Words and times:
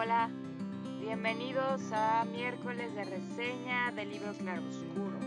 Hola, 0.00 0.30
bienvenidos 1.00 1.90
a 1.90 2.24
miércoles 2.26 2.94
de 2.94 3.02
reseña 3.02 3.90
de 3.90 4.06
libros 4.06 4.36
claroscuro. 4.36 5.18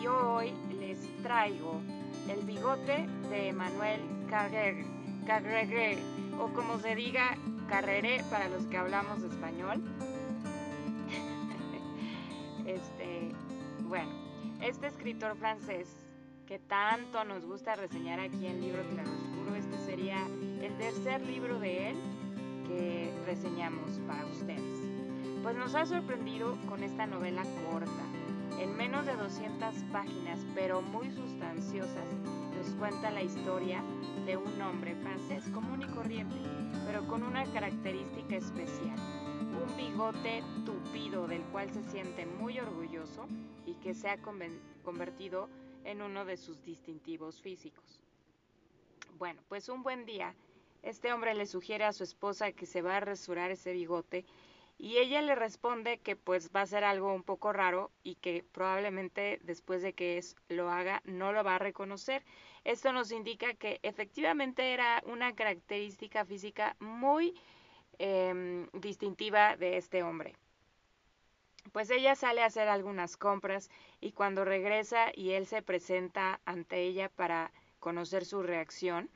Y 0.00 0.06
hoy 0.06 0.54
les 0.78 0.98
traigo 1.22 1.78
El 2.26 2.40
bigote 2.46 3.06
de 3.28 3.48
Emanuel 3.48 4.00
Carrere, 4.30 4.86
Carrere, 5.26 5.98
o 6.38 6.48
como 6.54 6.78
se 6.78 6.94
diga, 6.94 7.36
Carrere 7.68 8.24
para 8.30 8.48
los 8.48 8.64
que 8.64 8.78
hablamos 8.78 9.22
español. 9.24 9.82
este, 12.66 13.32
bueno, 13.82 14.10
este 14.62 14.86
escritor 14.86 15.36
francés 15.36 15.86
que 16.46 16.58
tanto 16.60 17.24
nos 17.26 17.44
gusta 17.44 17.76
reseñar 17.76 18.20
aquí 18.20 18.46
en 18.46 18.62
Libro 18.62 18.82
Claroscuro, 18.88 19.54
este 19.54 19.76
sería 19.84 20.26
el 20.62 20.74
tercer 20.78 21.20
libro 21.20 21.58
de 21.58 21.90
él 21.90 22.19
que 22.70 23.12
reseñamos 23.26 24.00
para 24.06 24.24
ustedes. 24.26 24.78
Pues 25.42 25.56
nos 25.56 25.74
ha 25.74 25.86
sorprendido 25.86 26.56
con 26.68 26.84
esta 26.84 27.06
novela 27.06 27.42
corta. 27.68 28.04
En 28.60 28.76
menos 28.76 29.06
de 29.06 29.16
200 29.16 29.74
páginas, 29.92 30.38
pero 30.54 30.82
muy 30.82 31.10
sustanciosas, 31.10 32.06
nos 32.56 32.74
cuenta 32.74 33.10
la 33.10 33.22
historia 33.22 33.82
de 34.26 34.36
un 34.36 34.60
hombre 34.60 34.94
francés 34.96 35.44
común 35.52 35.82
y 35.82 35.86
corriente, 35.86 36.36
pero 36.86 37.06
con 37.08 37.22
una 37.22 37.44
característica 37.52 38.36
especial. 38.36 38.98
Un 39.40 39.76
bigote 39.76 40.42
tupido 40.64 41.26
del 41.26 41.42
cual 41.44 41.72
se 41.72 41.82
siente 41.84 42.26
muy 42.26 42.60
orgulloso 42.60 43.26
y 43.66 43.74
que 43.74 43.94
se 43.94 44.10
ha 44.10 44.18
convertido 44.82 45.48
en 45.84 46.02
uno 46.02 46.24
de 46.24 46.36
sus 46.36 46.62
distintivos 46.64 47.40
físicos. 47.40 48.00
Bueno, 49.18 49.40
pues 49.48 49.68
un 49.68 49.82
buen 49.82 50.04
día 50.04 50.34
este 50.82 51.12
hombre 51.12 51.34
le 51.34 51.46
sugiere 51.46 51.84
a 51.84 51.92
su 51.92 52.04
esposa 52.04 52.52
que 52.52 52.66
se 52.66 52.82
va 52.82 52.96
a 52.96 53.00
rasurar 53.00 53.50
ese 53.50 53.72
bigote 53.72 54.24
y 54.80 54.96
ella 54.96 55.20
le 55.20 55.34
responde 55.34 55.98
que 55.98 56.16
pues 56.16 56.50
va 56.56 56.62
a 56.62 56.66
ser 56.66 56.84
algo 56.84 57.12
un 57.12 57.22
poco 57.22 57.52
raro 57.52 57.90
y 58.02 58.14
que 58.14 58.44
probablemente 58.52 59.38
después 59.42 59.82
de 59.82 59.92
que 59.92 60.16
es, 60.16 60.36
lo 60.48 60.70
haga 60.70 61.02
no 61.04 61.32
lo 61.32 61.44
va 61.44 61.56
a 61.56 61.58
reconocer. 61.58 62.24
Esto 62.64 62.90
nos 62.90 63.12
indica 63.12 63.52
que 63.52 63.78
efectivamente 63.82 64.72
era 64.72 65.02
una 65.04 65.34
característica 65.34 66.24
física 66.24 66.76
muy 66.80 67.38
em, 67.98 68.68
distintiva 68.72 69.54
de 69.58 69.76
este 69.76 70.02
hombre. 70.02 70.34
Pues 71.72 71.90
ella 71.90 72.16
sale 72.16 72.42
a 72.42 72.46
hacer 72.46 72.68
algunas 72.68 73.18
compras 73.18 73.68
y 74.00 74.12
cuando 74.12 74.46
regresa 74.46 75.12
y 75.14 75.32
él 75.32 75.46
se 75.46 75.60
presenta 75.60 76.40
ante 76.46 76.80
ella 76.80 77.10
para 77.10 77.52
conocer 77.80 78.24
su 78.24 78.42
reacción, 78.42 79.10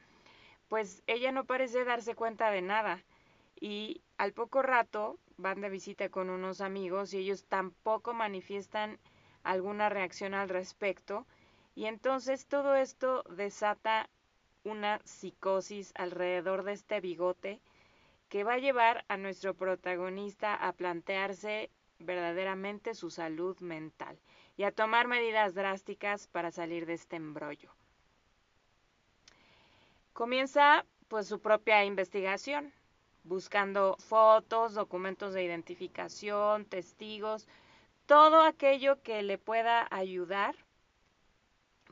pues 0.75 1.05
ella 1.06 1.30
no 1.30 1.44
parece 1.44 1.84
darse 1.84 2.17
cuenta 2.17 2.50
de 2.50 2.61
nada. 2.61 3.00
Y 3.61 4.03
al 4.19 4.33
poco 4.33 4.61
rato 4.61 5.20
van 5.36 5.61
de 5.61 5.69
visita 5.69 6.08
con 6.08 6.31
unos 6.31 6.61
amigos 6.61 7.14
y 7.14 7.19
ellos 7.19 7.44
tampoco 7.44 8.12
manifiestan 8.12 8.98
alguna 9.44 9.89
reacción 9.89 10.34
al 10.34 10.48
respecto. 10.48 11.28
Y 11.77 11.84
entonces 11.86 12.48
todo 12.48 12.75
esto 12.75 13.22
desata 13.31 14.11
una 14.64 15.00
psicosis 15.05 15.92
alrededor 15.94 16.64
de 16.64 16.72
este 16.72 17.00
bigote 17.00 17.61
que 18.28 18.42
va 18.42 18.55
a 18.55 18.59
llevar 18.59 19.05
a 19.06 19.16
nuestro 19.16 19.55
protagonista 19.55 20.56
a 20.56 20.72
plantearse 20.72 21.70
verdaderamente 22.00 22.94
su 22.94 23.11
salud 23.11 23.56
mental 23.61 24.19
y 24.56 24.64
a 24.64 24.72
tomar 24.72 25.06
medidas 25.06 25.55
drásticas 25.55 26.27
para 26.27 26.50
salir 26.50 26.84
de 26.84 26.94
este 26.94 27.14
embrollo. 27.14 27.70
Comienza 30.14 30.86
pues 31.08 31.26
su 31.26 31.40
propia 31.40 31.84
investigación, 31.84 32.72
buscando 33.24 33.96
fotos, 33.98 34.72
documentos 34.72 35.34
de 35.34 35.42
identificación, 35.42 36.66
testigos, 36.66 37.48
todo 38.06 38.42
aquello 38.42 39.03
que 39.03 39.24
le 39.24 39.38
pueda 39.38 39.88
ayudar 39.91 40.54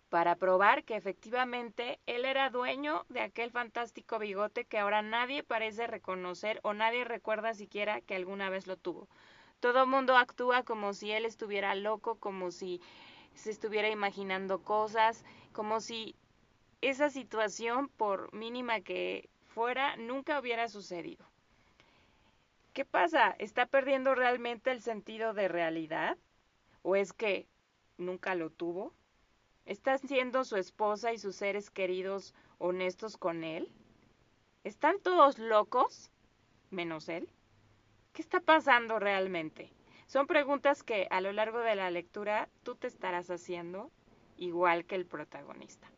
para 0.09 0.37
probar 0.37 0.85
que 0.85 0.95
efectivamente 0.95 1.99
él 2.07 2.25
era 2.25 2.49
dueño 2.49 3.05
de 3.09 3.23
aquel 3.23 3.51
fantástico 3.51 4.21
bigote 4.21 4.67
que 4.67 4.79
ahora 4.79 5.03
nadie 5.03 5.43
parece 5.43 5.89
reconocer 5.89 6.61
o 6.63 6.75
nadie 6.75 7.03
recuerda 7.03 7.55
siquiera 7.55 8.03
que 8.03 8.15
alguna 8.15 8.51
vez 8.51 8.69
lo 8.69 8.77
tuvo. 8.77 9.09
Todo 9.59 9.83
el 9.83 9.89
mundo 9.89 10.17
actúa 10.17 10.63
como 10.63 10.93
si 10.93 11.11
él 11.11 11.25
estuviera 11.25 11.75
loco, 11.75 12.15
como 12.21 12.53
si 12.53 12.81
se 13.35 13.51
estuviera 13.51 13.89
imaginando 13.89 14.63
cosas, 14.63 15.25
como 15.53 15.81
si 15.81 16.15
esa 16.83 17.11
situación, 17.11 17.89
por 17.89 18.33
mínima 18.35 18.81
que 18.81 19.31
fuera, 19.55 19.97
nunca 19.97 20.39
hubiera 20.39 20.69
sucedido. 20.69 21.25
¿Qué 22.73 22.85
pasa? 22.85 23.35
¿Está 23.39 23.67
perdiendo 23.67 24.15
realmente 24.15 24.71
el 24.71 24.83
sentido 24.83 25.33
de 25.33 25.49
realidad? 25.49 26.19
¿O 26.83 26.97
es 26.97 27.13
que 27.13 27.47
nunca 27.99 28.35
lo 28.35 28.51
tuvo? 28.51 28.93
¿Están 29.65 30.01
siendo 30.01 30.45
su 30.45 30.57
esposa 30.57 31.13
y 31.13 31.19
sus 31.19 31.37
seres 31.37 31.71
queridos 31.71 32.35
honestos 32.59 33.17
con 33.17 33.45
él? 33.45 33.71
¿Están 34.65 34.99
todos 35.01 35.39
locos? 35.39 36.11
Menos 36.71 37.09
él. 37.09 37.29
¿Qué 38.13 38.23
está 38.23 38.41
pasando 38.41 38.99
realmente? 38.99 39.71
Son 40.07 40.27
preguntas 40.27 40.83
que 40.83 41.07
a 41.11 41.21
lo 41.21 41.33
largo 41.33 41.61
de 41.61 41.77
la 41.77 41.91
lectura 41.91 42.49
tú 42.65 42.75
te 42.75 42.87
estarás 42.87 43.31
haciendo 43.31 43.91
igual 44.37 44.85
que 44.85 44.97
el 44.97 45.07
protagonista. 45.07 45.89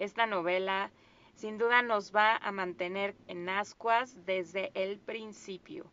Esta 0.00 0.24
novela 0.24 0.90
sin 1.34 1.58
duda 1.58 1.82
nos 1.82 2.10
va 2.16 2.36
a 2.36 2.52
mantener 2.52 3.14
en 3.28 3.46
ascuas 3.50 4.16
desde 4.24 4.70
el 4.72 4.98
principio, 4.98 5.92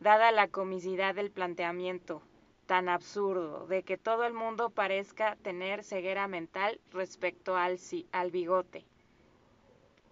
dada 0.00 0.32
la 0.32 0.48
comicidad 0.48 1.14
del 1.14 1.30
planteamiento 1.30 2.22
tan 2.66 2.88
absurdo 2.88 3.68
de 3.68 3.84
que 3.84 3.96
todo 3.96 4.24
el 4.24 4.34
mundo 4.34 4.70
parezca 4.70 5.36
tener 5.36 5.84
ceguera 5.84 6.26
mental 6.26 6.80
respecto 6.90 7.56
al, 7.56 7.78
al 8.10 8.32
bigote. 8.32 8.84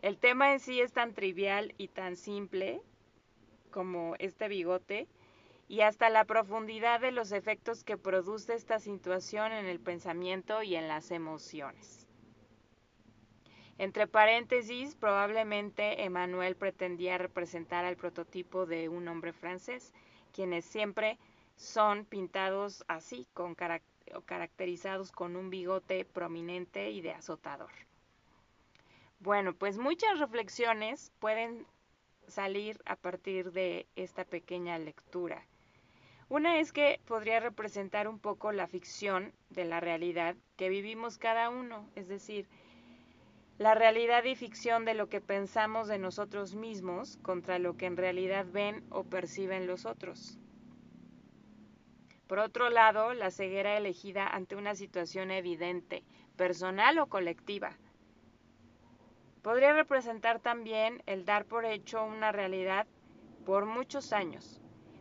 El 0.03 0.17
tema 0.17 0.53
en 0.53 0.61
sí 0.61 0.81
es 0.81 0.93
tan 0.93 1.13
trivial 1.13 1.75
y 1.79 1.89
tan 1.89 2.15
simple 2.15 2.81
como 3.73 4.15
este 4.21 4.47
bigote 4.47 5.09
y 5.67 5.81
hasta 5.81 6.11
la 6.11 6.27
profundidad 6.27 7.01
de 7.01 7.11
los 7.11 7.33
efectos 7.33 7.83
que 7.83 7.99
produce 7.99 8.55
esta 8.55 8.79
situación 8.79 9.51
en 9.51 9.67
el 9.67 9.81
pensamiento 9.81 10.63
y 10.63 10.77
en 10.77 10.87
las 10.87 11.11
emociones. 11.11 12.00
Entre 13.81 14.07
paréntesis, 14.07 14.95
probablemente 14.95 16.05
Emmanuel 16.05 16.55
pretendía 16.55 17.17
representar 17.17 17.87
al 17.87 17.97
prototipo 17.97 18.67
de 18.67 18.91
un 18.91 19.09
hombre 19.09 19.33
francés, 19.33 19.95
quienes 20.35 20.67
siempre 20.67 21.17
son 21.57 22.05
pintados 22.05 22.85
así, 22.89 23.27
caracterizados 24.27 25.13
con 25.13 25.35
un 25.35 25.49
bigote 25.49 26.05
prominente 26.05 26.91
y 26.91 27.01
de 27.01 27.13
azotador. 27.13 27.71
Bueno, 29.19 29.55
pues 29.55 29.79
muchas 29.79 30.19
reflexiones 30.19 31.11
pueden 31.19 31.67
salir 32.29 32.83
a 32.85 32.97
partir 32.97 33.51
de 33.51 33.87
esta 33.97 34.27
pequeña 34.27 34.79
lectura. 34.79 35.47
Una 36.29 36.61
es 36.61 36.75
que 36.75 37.01
podría 37.07 37.41
representar 37.41 38.09
un 38.09 38.19
poco 38.19 38.53
la 38.53 38.67
ficción 38.67 39.33
de 39.49 39.65
la 39.65 39.81
realidad 39.81 40.37
que 40.59 40.69
vivimos 40.69 41.17
cada 41.17 41.49
uno, 41.49 41.89
es 41.97 42.09
decir, 42.09 42.47
la 43.61 43.75
realidad 43.75 44.25
y 44.25 44.37
ficción 44.37 44.87
de 44.87 44.95
lo 44.95 45.11
que 45.11 45.21
pensamos 45.21 45.87
de 45.87 45.99
nosotros 45.99 46.55
mismos 46.55 47.19
contra 47.19 47.59
lo 47.59 47.77
que 47.77 47.85
en 47.85 47.99
realidad 47.99 48.47
ven 48.51 48.83
o 48.89 49.05
perciben 49.05 49.67
los 49.67 49.85
otros. 49.85 50.39
Por 52.27 52.39
otro 52.39 52.71
lado, 52.71 53.13
la 53.13 53.31
ceguera 53.31 53.77
elegida 53.77 54.27
ante 54.27 54.57
una 54.57 54.75
situación 54.75 55.31
evidente, 55.31 56.05
personal 56.37 56.99
o 57.01 57.09
colectiva. 57.09 57.77
Podría 59.43 59.75
representar 59.75 60.41
también 60.41 61.03
el 61.05 61.27
dar 61.27 61.45
por 61.45 61.67
hecho 61.67 62.03
una 62.03 62.33
realidad 62.33 62.87
por 63.45 63.67
muchos 63.67 64.15
años, 64.15 64.59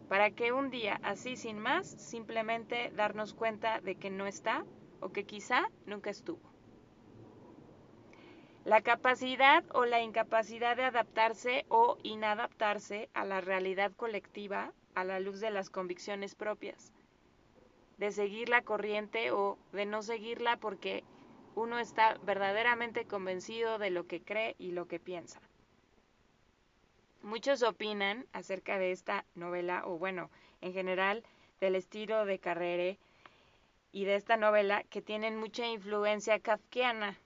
para 0.09 0.31
que 0.31 0.51
un 0.51 0.69
día, 0.69 0.99
así 1.01 1.37
sin 1.37 1.59
más, 1.59 1.87
simplemente 1.87 2.91
darnos 2.93 3.33
cuenta 3.33 3.79
de 3.79 3.95
que 3.95 4.09
no 4.09 4.27
está 4.27 4.65
o 4.99 5.13
que 5.13 5.23
quizá 5.23 5.69
nunca 5.85 6.09
estuvo. 6.09 6.48
La 8.69 8.81
capacidad 8.81 9.63
o 9.73 9.85
la 9.85 9.99
incapacidad 9.99 10.77
de 10.77 10.83
adaptarse 10.83 11.65
o 11.69 11.97
inadaptarse 12.03 13.09
a 13.15 13.25
la 13.25 13.41
realidad 13.41 13.91
colectiva 13.95 14.73
a 14.93 15.03
la 15.03 15.19
luz 15.19 15.39
de 15.39 15.49
las 15.49 15.71
convicciones 15.71 16.35
propias, 16.35 16.93
de 17.97 18.11
seguir 18.11 18.47
la 18.47 18.61
corriente 18.61 19.31
o 19.31 19.57
de 19.71 19.87
no 19.87 20.03
seguirla 20.03 20.57
porque 20.57 21.03
uno 21.55 21.79
está 21.79 22.19
verdaderamente 22.21 23.05
convencido 23.05 23.79
de 23.79 23.89
lo 23.89 24.05
que 24.05 24.21
cree 24.21 24.55
y 24.59 24.71
lo 24.71 24.87
que 24.87 24.99
piensa. 24.99 25.41
Muchos 27.23 27.63
opinan 27.63 28.27
acerca 28.33 28.77
de 28.77 28.91
esta 28.91 29.25
novela, 29.33 29.81
o 29.87 29.97
bueno, 29.97 30.29
en 30.61 30.73
general 30.73 31.23
del 31.59 31.73
estilo 31.73 32.23
de 32.25 32.37
Carrere 32.37 32.99
y 33.91 34.05
de 34.05 34.13
esta 34.13 34.37
novela 34.37 34.83
que 34.91 35.01
tienen 35.01 35.37
mucha 35.37 35.65
influencia 35.65 36.39
kafkiana, 36.39 37.17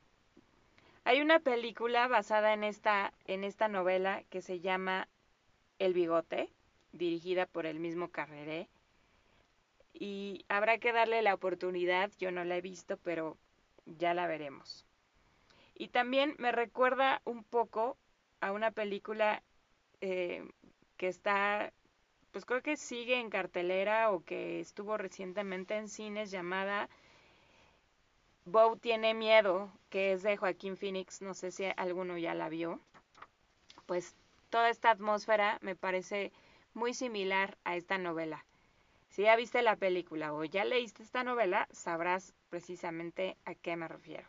hay 1.05 1.21
una 1.21 1.39
película 1.39 2.07
basada 2.07 2.53
en 2.53 2.63
esta, 2.63 3.13
en 3.25 3.43
esta 3.43 3.67
novela 3.67 4.23
que 4.29 4.41
se 4.41 4.59
llama 4.59 5.07
El 5.79 5.93
Bigote, 5.93 6.49
dirigida 6.93 7.45
por 7.45 7.65
el 7.65 7.79
mismo 7.79 8.09
Carreré. 8.09 8.69
Y 9.93 10.45
habrá 10.47 10.77
que 10.77 10.93
darle 10.93 11.21
la 11.21 11.33
oportunidad, 11.33 12.11
yo 12.19 12.31
no 12.31 12.43
la 12.43 12.57
he 12.57 12.61
visto, 12.61 12.97
pero 12.97 13.37
ya 13.85 14.13
la 14.13 14.27
veremos. 14.27 14.85
Y 15.75 15.89
también 15.89 16.35
me 16.37 16.51
recuerda 16.51 17.21
un 17.25 17.43
poco 17.43 17.97
a 18.39 18.51
una 18.51 18.71
película 18.71 19.43
eh, 20.01 20.47
que 20.97 21.07
está, 21.07 21.73
pues 22.31 22.45
creo 22.45 22.61
que 22.61 22.77
sigue 22.77 23.19
en 23.19 23.29
cartelera 23.29 24.11
o 24.11 24.23
que 24.23 24.59
estuvo 24.59 24.97
recientemente 24.97 25.75
en 25.75 25.89
cines 25.89 26.31
llamada 26.31 26.89
Bow 28.45 28.75
tiene 28.75 29.13
miedo, 29.13 29.71
que 29.89 30.11
es 30.11 30.21
de 30.21 30.35
Joaquín 30.35 30.75
Phoenix, 30.75 31.21
no 31.21 31.33
sé 31.33 31.51
si 31.51 31.65
alguno 31.77 32.17
ya 32.17 32.33
la 32.33 32.49
vio. 32.49 32.79
Pues 33.85 34.15
toda 34.49 34.69
esta 34.69 34.91
atmósfera 34.91 35.59
me 35.61 35.75
parece 35.75 36.31
muy 36.73 36.93
similar 36.93 37.57
a 37.63 37.75
esta 37.77 37.97
novela. 37.97 38.45
Si 39.09 39.23
ya 39.23 39.35
viste 39.35 39.61
la 39.61 39.75
película 39.75 40.33
o 40.33 40.43
ya 40.43 40.65
leíste 40.65 41.03
esta 41.03 41.23
novela, 41.23 41.67
sabrás 41.71 42.33
precisamente 42.49 43.37
a 43.45 43.55
qué 43.55 43.75
me 43.75 43.87
refiero. 43.87 44.27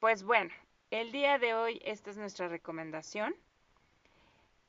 Pues 0.00 0.24
bueno, 0.24 0.50
el 0.90 1.12
día 1.12 1.38
de 1.38 1.54
hoy 1.54 1.80
esta 1.84 2.10
es 2.10 2.16
nuestra 2.16 2.48
recomendación. 2.48 3.36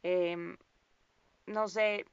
Em, 0.03 0.57
no 1.47 1.67
sé 1.67 2.05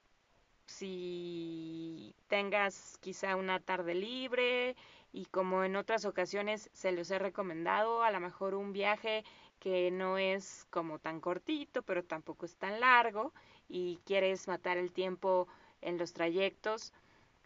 si 0.67 2.15
tengas 2.29 2.97
quizá 3.01 3.37
una 3.37 3.61
tarde 3.61 3.95
libre 3.95 4.77
y 5.13 5.27
como 5.27 5.65
en 5.65 5.77
otras 5.77 6.05
ocasiones 6.05 6.71
se 6.73 6.93
los 6.93 7.11
he 7.11 7.19
recomendado, 7.19 8.03
a 8.03 8.11
lo 8.11 8.21
mejor 8.21 8.55
un 8.55 8.73
viaje 8.73 9.25
que 9.59 9.91
no 9.91 10.19
es 10.19 10.67
como 10.71 10.99
tan 10.99 11.21
cortito, 11.21 11.83
pero 11.83 12.03
tampoco 12.03 12.47
es 12.47 12.57
tan 12.57 12.81
largo 12.81 13.33
y 13.69 13.99
quieres 14.05 14.49
matar 14.49 14.79
el 14.79 14.93
tiempo 14.93 15.47
en 15.83 15.99
los 15.99 16.13
trayectos. 16.13 16.93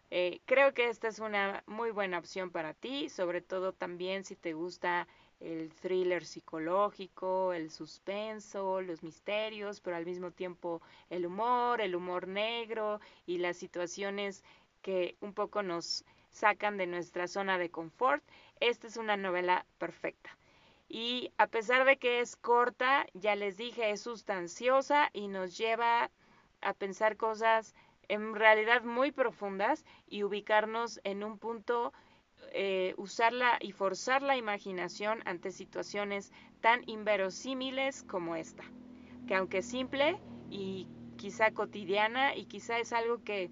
Eh, 0.09 0.39
creo 0.45 0.73
que 0.73 0.87
esta 0.87 1.09
es 1.09 1.19
una 1.19 1.63
muy 1.67 1.91
buena 1.91 2.17
opción 2.17 2.49
para 2.49 2.73
ti, 2.73 3.09
sobre 3.09 3.41
todo 3.41 3.73
también 3.73 4.23
si 4.23 4.35
te 4.35 4.53
gusta 4.53 5.07
el 5.39 5.71
thriller 5.73 6.25
psicológico, 6.25 7.53
el 7.53 7.69
suspenso, 7.69 8.81
los 8.81 9.03
misterios, 9.03 9.81
pero 9.81 9.97
al 9.97 10.05
mismo 10.05 10.31
tiempo 10.31 10.81
el 11.09 11.25
humor, 11.25 11.81
el 11.81 11.95
humor 11.95 12.27
negro 12.27 12.99
y 13.25 13.37
las 13.37 13.57
situaciones 13.57 14.43
que 14.81 15.17
un 15.19 15.33
poco 15.33 15.61
nos 15.61 16.05
sacan 16.29 16.77
de 16.77 16.87
nuestra 16.87 17.27
zona 17.27 17.57
de 17.57 17.69
confort. 17.69 18.23
Esta 18.59 18.87
es 18.87 18.97
una 18.97 19.17
novela 19.17 19.65
perfecta. 19.77 20.37
Y 20.89 21.31
a 21.37 21.47
pesar 21.47 21.85
de 21.85 21.97
que 21.97 22.21
es 22.21 22.35
corta, 22.35 23.05
ya 23.13 23.35
les 23.35 23.57
dije, 23.57 23.91
es 23.91 24.01
sustanciosa 24.01 25.09
y 25.13 25.27
nos 25.27 25.57
lleva 25.57 26.09
a 26.61 26.73
pensar 26.73 27.17
cosas 27.17 27.75
en 28.07 28.35
realidad 28.35 28.83
muy 28.83 29.11
profundas 29.11 29.85
y 30.07 30.23
ubicarnos 30.23 31.01
en 31.03 31.23
un 31.23 31.37
punto 31.37 31.93
eh, 32.53 32.93
usarla 32.97 33.57
y 33.59 33.71
forzar 33.71 34.21
la 34.21 34.37
imaginación 34.37 35.21
ante 35.25 35.51
situaciones 35.51 36.31
tan 36.61 36.81
inverosímiles 36.87 38.03
como 38.03 38.35
esta, 38.35 38.63
que 39.27 39.35
aunque 39.35 39.61
simple 39.61 40.17
y 40.49 40.87
quizá 41.17 41.51
cotidiana 41.51 42.35
y 42.35 42.45
quizá 42.45 42.79
es 42.79 42.93
algo 42.93 43.23
que 43.23 43.51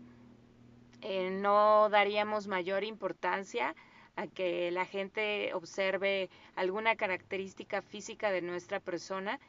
eh, 1.07 1.30
no 1.30 1.88
daríamos 1.90 2.48
mayor 2.48 2.84
importancia 2.84 3.75
a 4.16 4.25
que 4.25 4.72
la 4.72 4.86
gente 4.86 5.54
observe 5.54 6.31
alguna 6.56 6.96
característica 6.96 7.84
física 7.84 8.31
de 8.31 8.42
nuestra 8.42 8.80
persona, 8.80 9.40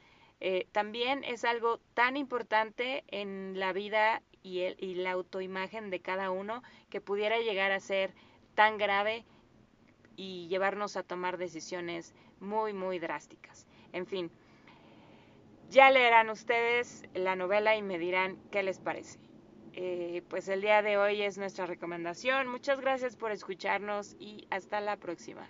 eh, 0.40 0.66
también 0.72 1.24
es 1.24 1.46
algo 1.46 1.78
tan 1.94 2.18
importante 2.18 3.04
en 3.08 3.58
la 3.58 3.72
vida 3.72 4.22
y, 4.42 4.60
el, 4.60 4.76
y 4.78 4.96
la 4.96 5.12
autoimagen 5.12 5.88
de 5.88 6.00
cada 6.00 6.30
uno 6.30 6.62
que 6.90 7.00
pudiera 7.00 7.38
llegar 7.38 7.72
a 7.72 7.80
ser 7.80 8.12
tan 8.54 8.76
grave 8.76 9.24
y 10.14 10.48
llevarnos 10.48 10.98
a 10.98 11.04
tomar 11.04 11.38
decisiones 11.38 12.14
muy, 12.38 12.74
muy 12.74 12.98
drásticas. 12.98 13.66
En 13.94 14.06
fin, 14.06 14.30
ya 15.70 15.90
leerán 15.90 16.28
ustedes 16.28 17.04
la 17.14 17.34
novela 17.34 17.76
y 17.76 17.82
me 17.82 17.98
dirán 17.98 18.36
qué 18.50 18.62
les 18.62 18.78
parece. 18.78 19.25
Eh, 19.78 20.22
pues 20.30 20.48
el 20.48 20.62
día 20.62 20.80
de 20.80 20.96
hoy 20.96 21.20
es 21.20 21.36
nuestra 21.36 21.66
recomendación. 21.66 22.48
Muchas 22.48 22.80
gracias 22.80 23.14
por 23.14 23.30
escucharnos 23.30 24.16
y 24.18 24.46
hasta 24.50 24.80
la 24.80 24.96
próxima. 24.96 25.46